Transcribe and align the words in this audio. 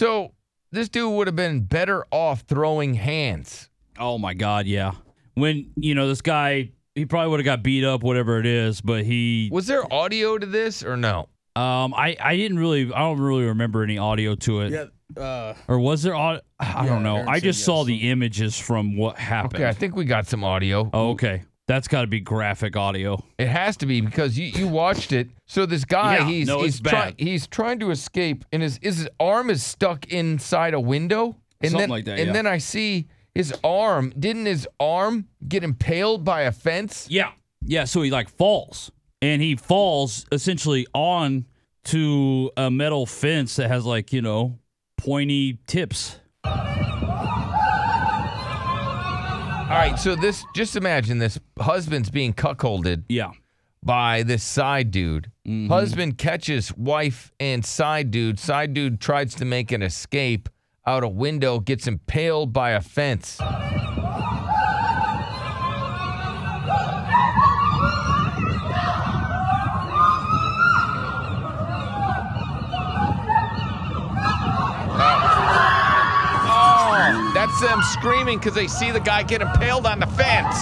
So 0.00 0.32
this 0.72 0.88
dude 0.88 1.12
would 1.12 1.26
have 1.26 1.36
been 1.36 1.60
better 1.60 2.06
off 2.10 2.44
throwing 2.48 2.94
hands. 2.94 3.68
Oh 3.98 4.16
my 4.16 4.32
God, 4.32 4.64
yeah. 4.64 4.92
When 5.34 5.72
you 5.76 5.94
know 5.94 6.08
this 6.08 6.22
guy, 6.22 6.70
he 6.94 7.04
probably 7.04 7.28
would 7.30 7.40
have 7.40 7.44
got 7.44 7.62
beat 7.62 7.84
up, 7.84 8.02
whatever 8.02 8.40
it 8.40 8.46
is. 8.46 8.80
But 8.80 9.04
he, 9.04 9.50
Was 9.52 9.66
there 9.66 9.84
audio 9.92 10.38
to 10.38 10.46
this 10.46 10.82
or 10.82 10.96
no? 10.96 11.28
um, 11.54 11.92
I, 11.92 12.16
I 12.18 12.34
didn't 12.38 12.58
really, 12.58 12.90
I 12.90 13.00
don't 13.00 13.20
really 13.20 13.44
remember 13.44 13.82
any 13.82 13.98
audio 13.98 14.34
to 14.36 14.62
it. 14.62 14.72
Yeah. 14.72 15.22
Uh, 15.22 15.52
Or 15.68 15.78
was 15.78 16.02
there? 16.02 16.14
au- 16.16 16.40
I 16.58 16.84
Yeah, 16.84 16.86
don't 16.86 17.02
know. 17.02 17.16
Aaron 17.16 17.28
I 17.28 17.34
said 17.34 17.42
just 17.42 17.64
saw 17.66 17.80
yes. 17.80 17.86
the 17.88 18.10
images 18.10 18.58
from 18.58 18.96
what 18.96 19.18
happened. 19.18 19.56
Okay, 19.56 19.68
I 19.68 19.74
think 19.74 19.96
we 19.96 20.06
got 20.06 20.26
some 20.26 20.44
audio. 20.44 20.88
oh, 20.94 21.10
okay. 21.10 21.42
That's 21.70 21.86
got 21.86 22.00
to 22.00 22.08
be 22.08 22.18
graphic 22.18 22.76
audio. 22.76 23.24
It 23.38 23.46
has 23.46 23.76
to 23.76 23.86
be 23.86 24.00
because 24.00 24.36
you, 24.36 24.46
you 24.46 24.66
watched 24.66 25.12
it. 25.12 25.28
So 25.46 25.66
this 25.66 25.84
guy, 25.84 26.18
Yeah, 26.18 26.26
he's 26.26 26.48
no, 26.48 26.62
he's 26.62 26.80
trying 26.80 27.14
bad. 27.14 27.20
he's 27.20 27.46
trying 27.46 27.78
to 27.78 27.92
escape, 27.92 28.44
and 28.52 28.60
his 28.60 28.80
his 28.82 29.08
arm 29.20 29.50
is 29.50 29.62
stuck 29.64 30.08
inside 30.08 30.74
a 30.74 30.80
window. 30.80 31.36
And 31.60 31.70
Something 31.70 31.78
then 31.78 31.88
like 31.90 32.04
that, 32.06 32.18
and 32.18 32.26
yeah. 32.26 32.32
then 32.32 32.48
I 32.48 32.58
see 32.58 33.06
his 33.36 33.54
arm. 33.62 34.12
Didn't 34.18 34.46
his 34.46 34.66
arm 34.80 35.28
get 35.46 35.62
impaled 35.62 36.24
by 36.24 36.42
a 36.42 36.50
fence? 36.50 37.06
Yeah. 37.08 37.30
Yeah. 37.64 37.84
So 37.84 38.02
he 38.02 38.10
like 38.10 38.30
falls 38.30 38.90
and 39.22 39.40
he 39.40 39.54
falls 39.54 40.26
essentially 40.32 40.88
on 40.92 41.46
to 41.84 42.50
a 42.56 42.68
metal 42.68 43.06
fence 43.06 43.54
that 43.56 43.68
has 43.68 43.86
like, 43.86 44.12
you 44.12 44.22
know, 44.22 44.58
pointy 44.96 45.58
tips. 45.68 46.16
All 49.70 49.76
right, 49.76 49.96
so 49.96 50.16
this 50.16 50.44
just 50.52 50.74
imagine 50.74 51.18
this 51.18 51.38
husband's 51.60 52.10
being 52.10 52.32
cuckolded 52.34 53.04
Yeah. 53.08 53.30
by 53.84 54.24
this 54.24 54.42
side 54.42 54.90
dude. 54.90 55.30
Mm-hmm. 55.46 55.68
Husband 55.68 56.18
catches 56.18 56.74
wife 56.76 57.30
and 57.38 57.64
side 57.64 58.10
dude. 58.10 58.40
Side 58.40 58.74
dude 58.74 59.00
tries 59.00 59.32
to 59.36 59.44
make 59.44 59.70
an 59.70 59.80
escape 59.82 60.48
out 60.88 61.04
a 61.04 61.08
window, 61.08 61.60
gets 61.60 61.86
impaled 61.86 62.52
by 62.52 62.70
a 62.70 62.80
fence. 62.80 63.38
Oh, 76.52 77.30
that's 77.34 77.62
them 77.80 77.88
screaming 78.00 78.38
because 78.38 78.54
they 78.54 78.66
see 78.66 78.90
the 78.90 79.00
guy 79.00 79.22
get 79.22 79.40
impaled 79.42 79.86
on 79.86 80.00
the 80.00 80.06
fence. 80.06 80.56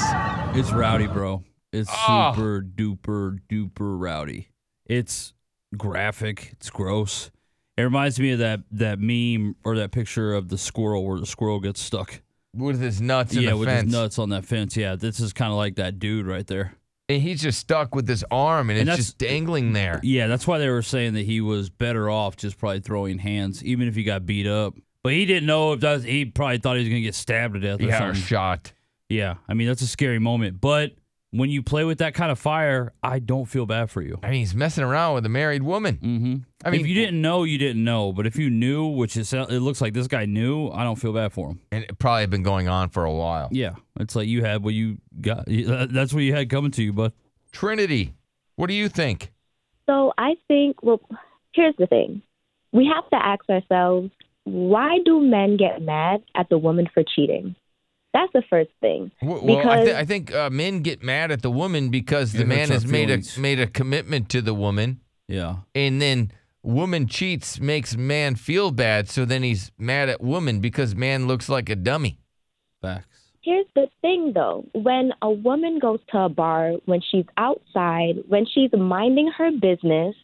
It's 0.56 0.72
rowdy, 0.72 1.06
bro. 1.06 1.42
It's 1.72 1.90
Ah. 1.90 2.32
super 2.34 2.62
duper 2.62 3.38
duper 3.48 4.00
rowdy. 4.00 4.48
It's 4.86 5.34
graphic. 5.76 6.50
It's 6.52 6.70
gross. 6.70 7.30
It 7.76 7.82
reminds 7.82 8.18
me 8.18 8.32
of 8.32 8.38
that 8.40 8.60
that 8.72 8.98
meme 9.00 9.56
or 9.64 9.76
that 9.76 9.90
picture 9.92 10.34
of 10.34 10.48
the 10.48 10.58
squirrel 10.58 11.04
where 11.04 11.20
the 11.20 11.26
squirrel 11.26 11.60
gets 11.60 11.80
stuck. 11.80 12.20
With 12.54 12.80
his 12.80 13.00
nuts 13.00 13.36
in 13.36 13.42
yeah, 13.42 13.50
the 13.50 13.56
with 13.56 13.68
fence. 13.68 13.84
his 13.84 13.92
nuts 13.92 14.18
on 14.18 14.30
that 14.30 14.44
fence. 14.44 14.76
Yeah, 14.76 14.96
this 14.96 15.20
is 15.20 15.32
kind 15.32 15.50
of 15.52 15.58
like 15.58 15.76
that 15.76 15.98
dude 15.98 16.26
right 16.26 16.46
there. 16.46 16.74
And 17.10 17.22
he's 17.22 17.40
just 17.40 17.58
stuck 17.58 17.94
with 17.94 18.06
his 18.08 18.24
arm 18.30 18.68
and, 18.70 18.78
And 18.78 18.88
it's 18.88 18.98
just 18.98 19.18
dangling 19.18 19.72
there. 19.72 19.98
Yeah, 20.02 20.26
that's 20.26 20.46
why 20.46 20.58
they 20.58 20.68
were 20.68 20.82
saying 20.82 21.14
that 21.14 21.24
he 21.24 21.40
was 21.40 21.70
better 21.70 22.10
off 22.10 22.36
just 22.36 22.58
probably 22.58 22.80
throwing 22.80 23.18
hands, 23.18 23.64
even 23.64 23.88
if 23.88 23.94
he 23.94 24.02
got 24.02 24.26
beat 24.26 24.46
up. 24.46 24.74
But 25.08 25.14
he 25.14 25.24
didn't 25.24 25.46
know 25.46 25.72
if 25.72 25.80
that. 25.80 26.04
He 26.04 26.26
probably 26.26 26.58
thought 26.58 26.76
he 26.76 26.80
was 26.82 26.88
gonna 26.90 27.00
get 27.00 27.14
stabbed 27.14 27.54
to 27.54 27.60
death 27.60 27.80
or 27.80 27.84
Yeah, 27.84 27.94
or 27.96 27.98
something. 28.14 28.22
shot. 28.22 28.72
Yeah, 29.08 29.36
I 29.48 29.54
mean 29.54 29.66
that's 29.66 29.80
a 29.80 29.86
scary 29.86 30.18
moment. 30.18 30.60
But 30.60 30.92
when 31.30 31.48
you 31.48 31.62
play 31.62 31.84
with 31.84 31.98
that 31.98 32.12
kind 32.12 32.30
of 32.30 32.38
fire, 32.38 32.92
I 33.02 33.18
don't 33.18 33.46
feel 33.46 33.64
bad 33.64 33.88
for 33.90 34.02
you. 34.02 34.18
I 34.22 34.30
mean, 34.30 34.40
he's 34.40 34.54
messing 34.54 34.84
around 34.84 35.14
with 35.14 35.24
a 35.24 35.30
married 35.30 35.62
woman. 35.62 35.96
Mm-hmm. 35.96 36.34
I 36.64 36.70
mean, 36.70 36.80
if 36.82 36.86
you 36.86 36.94
didn't 36.94 37.20
know, 37.22 37.44
you 37.44 37.56
didn't 37.56 37.82
know. 37.84 38.12
But 38.12 38.26
if 38.26 38.36
you 38.36 38.50
knew, 38.50 38.86
which 38.88 39.16
is 39.16 39.32
it 39.32 39.48
looks 39.50 39.80
like 39.80 39.94
this 39.94 40.08
guy 40.08 40.26
knew, 40.26 40.68
I 40.68 40.84
don't 40.84 40.96
feel 40.96 41.14
bad 41.14 41.32
for 41.32 41.48
him. 41.52 41.60
and 41.72 41.84
it 41.84 41.98
probably 41.98 42.26
been 42.26 42.42
going 42.42 42.68
on 42.68 42.90
for 42.90 43.04
a 43.06 43.12
while. 43.14 43.48
Yeah, 43.50 43.76
it's 43.98 44.14
like 44.14 44.28
you 44.28 44.44
had 44.44 44.62
what 44.62 44.74
you 44.74 44.98
got. 45.22 45.44
That's 45.48 46.12
what 46.12 46.20
you 46.22 46.34
had 46.34 46.50
coming 46.50 46.70
to 46.72 46.82
you, 46.82 46.92
bud. 46.92 47.12
Trinity, 47.52 48.12
what 48.56 48.66
do 48.68 48.74
you 48.74 48.90
think? 48.90 49.32
So 49.86 50.12
I 50.18 50.34
think, 50.48 50.82
well, 50.82 51.00
here's 51.54 51.74
the 51.78 51.86
thing. 51.86 52.20
We 52.72 52.90
have 52.94 53.08
to 53.08 53.16
ask 53.16 53.48
ourselves, 53.48 54.10
why 54.50 54.98
do 55.04 55.20
men 55.20 55.56
get 55.56 55.80
mad 55.82 56.22
at 56.34 56.48
the 56.48 56.58
woman 56.58 56.88
for 56.92 57.02
cheating? 57.14 57.54
That's 58.14 58.32
the 58.32 58.42
first 58.48 58.70
thing. 58.80 59.10
W- 59.22 59.44
Well, 59.44 59.68
I, 59.68 59.84
th- 59.84 59.96
I 59.96 60.04
think 60.04 60.34
uh, 60.34 60.48
men 60.50 60.80
get 60.80 61.02
mad 61.02 61.30
at 61.30 61.42
the 61.42 61.50
woman 61.50 61.90
because 61.90 62.32
the 62.32 62.44
man 62.44 62.70
has 62.70 62.86
made 62.86 63.10
a 63.10 63.20
made 63.38 63.60
a 63.60 63.66
commitment 63.66 64.28
to 64.30 64.40
the 64.42 64.54
woman, 64.54 65.00
Yeah, 65.28 65.56
and 65.74 66.00
then 66.00 66.32
woman 66.62 67.06
cheats 67.06 67.60
makes 67.60 67.96
man 67.96 68.34
feel 68.34 68.70
bad. 68.70 69.08
So 69.08 69.24
then 69.24 69.42
he's 69.42 69.70
mad 69.78 70.08
at 70.08 70.20
woman 70.22 70.60
because 70.60 70.96
man 70.96 71.26
looks 71.26 71.48
like 71.48 71.68
a 71.68 71.76
dummy. 71.76 72.18
facts. 72.80 73.06
Here's 73.42 73.66
the 73.74 73.86
thing, 74.02 74.32
though. 74.34 74.66
When 74.74 75.12
a 75.22 75.30
woman 75.30 75.78
goes 75.78 76.00
to 76.10 76.18
a 76.24 76.28
bar, 76.28 76.72
when 76.84 77.00
she's 77.10 77.24
outside, 77.38 78.16
when 78.28 78.44
she's 78.52 78.70
minding 78.72 79.30
her 79.38 79.50
business, 79.52 80.14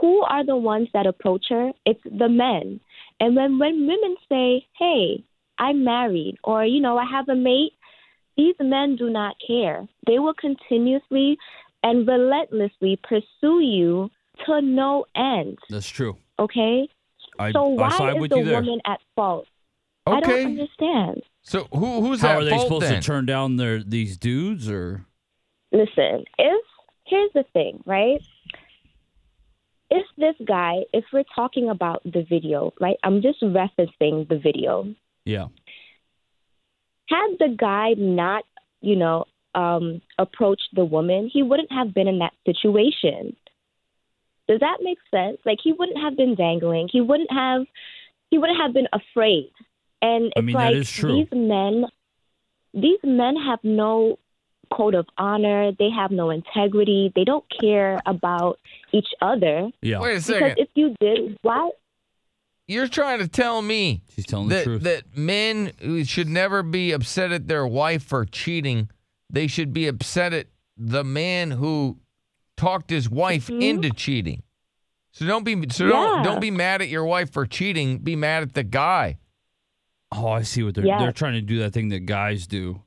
who 0.00 0.22
are 0.22 0.44
the 0.44 0.56
ones 0.56 0.88
that 0.94 1.06
approach 1.06 1.46
her? 1.50 1.72
It's 1.84 2.00
the 2.04 2.28
men. 2.28 2.80
And 3.20 3.34
when, 3.36 3.58
when 3.58 3.86
women 3.86 4.16
say, 4.28 4.66
hey, 4.78 5.24
I'm 5.58 5.84
married, 5.84 6.36
or, 6.44 6.64
you 6.64 6.80
know, 6.80 6.98
I 6.98 7.04
have 7.10 7.28
a 7.28 7.34
mate, 7.34 7.72
these 8.36 8.54
men 8.60 8.96
do 8.96 9.08
not 9.08 9.36
care. 9.46 9.88
They 10.06 10.18
will 10.18 10.34
continuously 10.34 11.38
and 11.82 12.06
relentlessly 12.06 13.00
pursue 13.02 13.60
you 13.60 14.10
to 14.44 14.60
no 14.60 15.06
end, 15.16 15.58
That's 15.70 15.88
true. 15.88 16.16
okay? 16.38 16.88
I, 17.38 17.52
so 17.52 17.72
I 17.72 17.74
why 17.74 17.88
side 17.90 18.16
is 18.16 18.20
with 18.20 18.30
the 18.30 18.38
you 18.40 18.50
woman 18.50 18.80
at 18.86 19.00
fault? 19.14 19.46
I 20.06 20.20
don't 20.20 20.46
understand. 20.46 21.22
So 21.42 21.64
who 21.72 22.00
who's 22.00 22.20
How 22.20 22.30
at 22.32 22.36
are 22.38 22.44
they 22.44 22.50
fault 22.50 22.62
supposed 22.62 22.86
then? 22.86 23.00
to 23.00 23.06
turn 23.06 23.26
down 23.26 23.56
their 23.56 23.82
these 23.82 24.16
dudes 24.16 24.70
or? 24.70 25.06
listen, 25.72 26.24
if 26.38 26.64
here's 27.06 27.30
the 27.34 27.44
thing, 27.52 27.82
right? 27.86 28.20
If 29.96 30.06
this 30.18 30.46
guy, 30.46 30.80
if 30.92 31.04
we're 31.10 31.24
talking 31.34 31.70
about 31.70 32.02
the 32.04 32.22
video, 32.28 32.74
right? 32.78 32.96
I'm 33.02 33.22
just 33.22 33.40
referencing 33.40 34.28
the 34.28 34.38
video. 34.42 34.94
Yeah. 35.24 35.46
Had 37.08 37.36
the 37.38 37.56
guy 37.56 37.94
not, 37.96 38.44
you 38.82 38.96
know, 38.96 39.24
um, 39.54 40.02
approached 40.18 40.68
the 40.74 40.84
woman, 40.84 41.30
he 41.32 41.42
wouldn't 41.42 41.72
have 41.72 41.94
been 41.94 42.08
in 42.08 42.18
that 42.18 42.34
situation. 42.44 43.34
Does 44.48 44.60
that 44.60 44.78
make 44.82 44.98
sense? 45.10 45.38
Like 45.46 45.58
he 45.64 45.72
wouldn't 45.72 45.98
have 45.98 46.14
been 46.16 46.34
dangling. 46.34 46.88
He 46.92 47.00
wouldn't 47.00 47.32
have. 47.32 47.62
He 48.30 48.38
wouldn't 48.38 48.60
have 48.60 48.74
been 48.74 48.88
afraid. 48.92 49.50
And 50.02 50.26
it's 50.26 50.32
I 50.36 50.40
mean, 50.42 50.56
that 50.56 50.72
like 50.72 50.76
is 50.76 50.90
true. 50.90 51.14
these 51.14 51.28
men, 51.32 51.86
these 52.74 52.98
men 53.02 53.34
have 53.36 53.60
no 53.62 54.18
code 54.72 54.94
of 54.94 55.06
honor. 55.18 55.72
They 55.78 55.90
have 55.90 56.10
no 56.10 56.30
integrity. 56.30 57.12
They 57.14 57.24
don't 57.24 57.44
care 57.60 58.00
about 58.06 58.58
each 58.92 59.08
other. 59.20 59.70
Yeah. 59.82 60.00
Wait 60.00 60.08
a 60.10 60.14
Because 60.14 60.24
second. 60.26 60.58
if 60.58 60.68
you 60.74 60.94
did, 61.00 61.36
why? 61.42 61.70
You're 62.68 62.88
trying 62.88 63.20
to 63.20 63.28
tell 63.28 63.62
me 63.62 64.02
She's 64.14 64.26
telling 64.26 64.48
the 64.48 64.54
that 64.56 64.64
truth. 64.64 64.82
that 64.82 65.16
men 65.16 65.72
who 65.80 66.02
should 66.04 66.28
never 66.28 66.62
be 66.64 66.90
upset 66.92 67.30
at 67.30 67.46
their 67.48 67.66
wife 67.66 68.02
for 68.02 68.24
cheating. 68.24 68.90
They 69.30 69.46
should 69.46 69.72
be 69.72 69.86
upset 69.86 70.32
at 70.32 70.46
the 70.76 71.04
man 71.04 71.52
who 71.52 71.98
talked 72.56 72.90
his 72.90 73.08
wife 73.08 73.46
Mhm. 73.48 73.62
into 73.62 73.90
cheating. 73.90 74.42
So 75.12 75.26
don't 75.26 75.44
be 75.44 75.54
so 75.70 75.86
don't 75.88 76.24
don't 76.24 76.40
be 76.40 76.50
mad 76.50 76.82
at 76.82 76.88
your 76.88 77.04
wife 77.04 77.32
for 77.32 77.46
cheating. 77.46 77.98
Be 77.98 78.16
mad 78.16 78.42
at 78.42 78.54
the 78.54 78.64
guy. 78.64 79.18
Oh, 80.12 80.28
I 80.28 80.42
see 80.42 80.62
what 80.62 80.74
they're 80.74 80.84
Yeah. 80.86 80.98
they're 80.98 81.12
trying 81.12 81.34
to 81.34 81.40
do 81.40 81.58
that 81.60 81.72
thing 81.72 81.88
that 81.90 82.00
guys 82.00 82.46
do. 82.46 82.82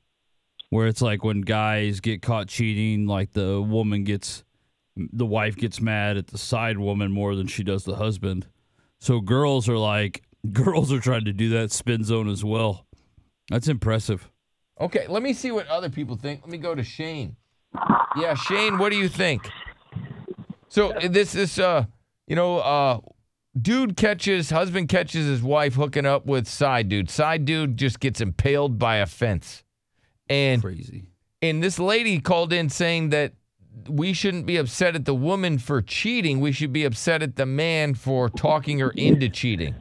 Where 0.70 0.86
it's 0.86 1.02
like 1.02 1.24
when 1.24 1.40
guys 1.40 2.00
get 2.00 2.22
caught 2.22 2.46
cheating, 2.46 3.06
like 3.06 3.32
the 3.32 3.60
woman 3.60 4.04
gets 4.04 4.44
the 4.96 5.26
wife 5.26 5.56
gets 5.56 5.80
mad 5.80 6.16
at 6.16 6.28
the 6.28 6.38
side 6.38 6.78
woman 6.78 7.10
more 7.10 7.34
than 7.34 7.46
she 7.46 7.62
does 7.62 7.84
the 7.84 7.96
husband. 7.96 8.46
So 8.98 9.20
girls 9.20 9.68
are 9.68 9.78
like 9.78 10.22
girls 10.52 10.92
are 10.92 11.00
trying 11.00 11.24
to 11.24 11.32
do 11.32 11.48
that 11.50 11.72
spin 11.72 12.04
zone 12.04 12.28
as 12.28 12.44
well. 12.44 12.86
That's 13.50 13.68
impressive. 13.68 14.30
Okay, 14.80 15.06
let 15.08 15.22
me 15.22 15.32
see 15.32 15.50
what 15.50 15.66
other 15.66 15.90
people 15.90 16.16
think. 16.16 16.40
Let 16.42 16.50
me 16.50 16.58
go 16.58 16.74
to 16.74 16.82
Shane. 16.82 17.36
Yeah, 18.16 18.34
Shane, 18.34 18.78
what 18.78 18.90
do 18.90 18.96
you 18.96 19.08
think? 19.08 19.48
So 20.68 20.92
uh, 20.92 21.08
this 21.08 21.34
is, 21.34 21.58
uh 21.58 21.84
you 22.26 22.36
know 22.36 22.58
uh 22.58 23.00
dude 23.60 23.96
catches 23.96 24.50
husband 24.50 24.88
catches 24.88 25.26
his 25.26 25.42
wife 25.42 25.74
hooking 25.74 26.06
up 26.06 26.26
with 26.26 26.46
side 26.46 26.88
dude. 26.88 27.10
Side 27.10 27.44
dude 27.44 27.76
just 27.76 27.98
gets 28.00 28.20
impaled 28.20 28.78
by 28.78 28.96
a 28.96 29.06
fence. 29.06 29.64
And 30.30 30.62
Crazy. 30.62 31.04
and 31.42 31.62
this 31.62 31.78
lady 31.78 32.20
called 32.20 32.52
in 32.52 32.70
saying 32.70 33.10
that 33.10 33.32
we 33.88 34.12
shouldn't 34.12 34.46
be 34.46 34.56
upset 34.56 34.94
at 34.94 35.04
the 35.04 35.14
woman 35.14 35.58
for 35.58 35.82
cheating. 35.82 36.40
We 36.40 36.52
should 36.52 36.72
be 36.72 36.84
upset 36.84 37.22
at 37.22 37.36
the 37.36 37.46
man 37.46 37.94
for 37.94 38.28
talking 38.28 38.78
her 38.78 38.90
into 38.90 39.28
cheating. 39.28 39.74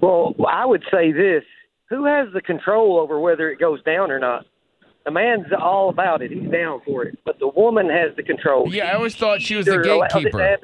Well, 0.00 0.34
I 0.46 0.66
would 0.66 0.84
say 0.92 1.12
this: 1.12 1.42
Who 1.88 2.04
has 2.04 2.28
the 2.34 2.42
control 2.42 2.98
over 2.98 3.18
whether 3.18 3.48
it 3.50 3.58
goes 3.58 3.82
down 3.82 4.10
or 4.10 4.18
not? 4.18 4.44
The 5.06 5.10
man's 5.10 5.46
all 5.58 5.88
about 5.88 6.20
it; 6.20 6.30
he's 6.30 6.50
down 6.50 6.82
for 6.84 7.04
it. 7.04 7.18
But 7.24 7.38
the 7.38 7.48
woman 7.48 7.88
has 7.88 8.14
the 8.16 8.22
control. 8.22 8.66
Yeah, 8.68 8.90
I 8.90 8.94
always 8.94 9.14
thought 9.14 9.40
she 9.40 9.56
was 9.56 9.64
the 9.64 9.72
either 9.72 9.82
allows 9.82 10.10
it 10.10 10.14
to 10.14 10.20
gatekeeper. 10.24 10.58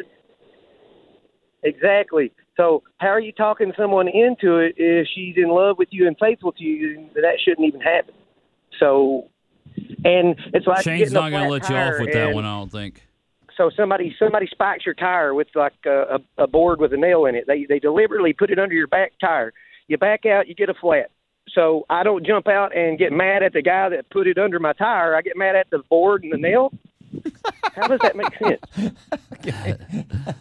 Exactly. 1.63 2.33
So 2.57 2.83
how 2.99 3.09
are 3.09 3.21
you 3.21 3.33
talking 3.33 3.73
someone 3.77 4.09
into 4.09 4.59
it 4.59 4.75
if 4.77 5.07
she's 5.15 5.37
in 5.37 5.49
love 5.49 5.79
with 5.79 5.89
you 5.93 6.07
and 6.07 6.17
faithful 6.19 6.53
to 6.53 6.65
you? 6.65 7.09
That 7.15 7.39
shouldn't 7.43 7.67
even 7.67 7.81
happen. 7.81 8.15
So, 8.79 9.29
and 10.05 10.37
it's 10.53 10.67
like 10.67 10.83
Shane's 10.83 11.13
not 11.13 11.31
going 11.31 11.45
to 11.45 11.51
let 11.51 11.69
you 11.69 11.77
off 11.77 12.01
with 12.01 12.13
that 12.13 12.27
and- 12.29 12.35
one, 12.35 12.45
I 12.45 12.59
don't 12.59 12.71
think. 12.73 13.07
so 13.57 13.71
somebody 13.77 14.15
somebody 14.19 14.47
spikes 14.51 14.85
your 14.87 14.95
tire 14.95 15.35
with 15.35 15.49
like 15.55 15.75
a, 15.87 16.19
a, 16.39 16.45
a 16.45 16.47
board 16.47 16.81
with 16.81 16.93
a 16.93 16.97
nail 16.97 17.27
in 17.27 17.35
it. 17.35 17.45
They 17.47 17.67
they 17.69 17.79
deliberately 17.79 18.33
put 18.33 18.51
it 18.51 18.59
under 18.59 18.75
your 18.75 18.89
back 18.89 19.13
tire. 19.21 19.53
You 19.89 19.99
back 19.99 20.25
out, 20.27 20.49
you 20.49 20.55
get 20.55 20.69
a 20.69 20.75
flat. 20.75 21.11
So 21.55 21.85
I 21.91 22.03
don't 22.05 22.25
jump 22.25 22.47
out 22.47 22.77
and 22.77 22.99
get 22.99 23.13
mad 23.13 23.43
at 23.43 23.53
the 23.53 23.63
guy 23.63 23.89
that 23.89 24.09
put 24.11 24.27
it 24.27 24.39
under 24.39 24.59
my 24.61 24.73
tire. 24.73 25.17
I 25.17 25.23
get 25.23 25.37
mad 25.37 25.57
at 25.57 25.69
the 25.71 25.83
board 25.89 26.23
and 26.23 26.33
the 26.33 26.37
nail. 26.37 26.73
How 27.75 27.89
does 27.89 28.01
that 28.01 28.17
make 28.17 28.37
sense? 28.39 28.95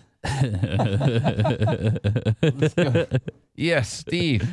Yes, 3.60 3.92
Steve. 3.92 4.50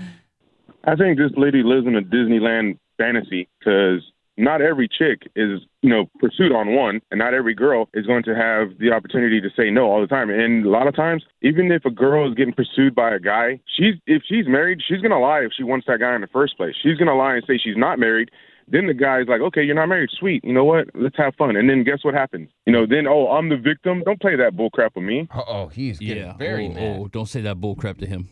I 0.82 0.96
think 0.96 1.16
this 1.16 1.30
lady 1.36 1.62
lives 1.62 1.86
in 1.86 1.94
a 1.94 2.02
Disneyland 2.02 2.76
fantasy 2.98 3.48
because 3.60 4.02
not 4.36 4.60
every 4.60 4.88
chick 4.88 5.30
is, 5.36 5.60
you 5.80 5.88
know, 5.88 6.10
pursued 6.18 6.50
on 6.50 6.74
one, 6.74 7.00
and 7.12 7.18
not 7.18 7.32
every 7.32 7.54
girl 7.54 7.88
is 7.94 8.04
going 8.04 8.24
to 8.24 8.34
have 8.34 8.76
the 8.78 8.90
opportunity 8.90 9.40
to 9.40 9.48
say 9.56 9.70
no 9.70 9.90
all 9.90 10.00
the 10.00 10.08
time. 10.08 10.28
And 10.28 10.66
a 10.66 10.68
lot 10.68 10.88
of 10.88 10.96
times, 10.96 11.22
even 11.40 11.70
if 11.70 11.84
a 11.84 11.90
girl 11.90 12.28
is 12.28 12.34
getting 12.34 12.52
pursued 12.52 12.96
by 12.96 13.14
a 13.14 13.20
guy, 13.20 13.60
she's 13.76 13.94
if 14.06 14.22
she's 14.28 14.48
married, 14.48 14.80
she's 14.86 15.00
gonna 15.00 15.20
lie 15.20 15.40
if 15.40 15.52
she 15.56 15.62
wants 15.62 15.86
that 15.86 16.00
guy 16.00 16.14
in 16.14 16.20
the 16.20 16.26
first 16.26 16.56
place. 16.56 16.74
She's 16.82 16.98
gonna 16.98 17.16
lie 17.16 17.36
and 17.36 17.44
say 17.46 17.58
she's 17.62 17.76
not 17.76 18.00
married. 18.00 18.30
Then 18.68 18.86
the 18.88 18.94
guy's 18.94 19.28
like, 19.28 19.40
okay, 19.40 19.62
you're 19.62 19.76
not 19.76 19.86
married, 19.86 20.10
sweet. 20.18 20.44
You 20.44 20.52
know 20.52 20.64
what? 20.64 20.88
Let's 20.94 21.16
have 21.18 21.34
fun. 21.36 21.54
And 21.56 21.70
then 21.70 21.84
guess 21.84 21.98
what 22.02 22.14
happens? 22.14 22.48
You 22.66 22.72
know, 22.72 22.84
then 22.86 23.06
oh, 23.06 23.28
I'm 23.28 23.48
the 23.48 23.56
victim. 23.56 24.02
Don't 24.04 24.20
play 24.20 24.34
that 24.36 24.54
bullcrap 24.56 24.90
with 24.96 25.04
me. 25.04 25.28
Uh 25.32 25.42
oh, 25.46 25.66
he's 25.68 25.98
getting 25.98 26.24
Yeah. 26.24 26.36
very 26.36 26.66
oh, 26.66 26.72
mad. 26.72 26.96
oh, 27.00 27.08
don't 27.08 27.26
say 27.28 27.40
that 27.42 27.58
bullcrap 27.58 27.98
to 27.98 28.06
him. 28.06 28.28